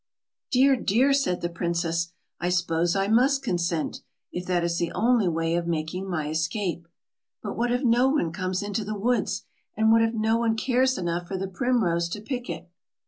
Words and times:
"Dear! 0.49 0.75
dear!" 0.75 1.13
said 1.13 1.41
the 1.41 1.47
princess, 1.49 2.11
"I 2.39 2.49
suppose 2.49 2.95
I 2.95 3.07
must 3.07 3.43
consent, 3.43 4.01
if 4.31 4.47
that 4.47 4.63
is 4.63 4.79
the 4.79 4.91
only 4.93 5.27
way 5.27 5.53
of 5.53 5.67
making 5.67 6.09
my 6.09 6.27
escape. 6.29 6.87
But 7.43 7.55
what 7.55 7.71
if 7.71 7.83
no 7.83 8.07
one 8.09 8.31
comes 8.31 8.63
into 8.63 8.83
the 8.83 8.97
woods, 8.97 9.43
and 9.77 9.91
what 9.91 10.01
if 10.01 10.15
no 10.15 10.37
one 10.39 10.55
cares 10.57 10.97
enough 10.97 11.27
for 11.27 11.37
the 11.37 11.47
primrose 11.47 12.09
to 12.09 12.19
pick 12.21 12.49
it?" 12.49 12.67